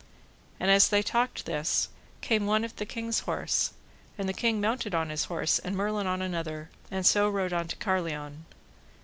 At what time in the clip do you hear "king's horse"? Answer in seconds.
2.87-3.73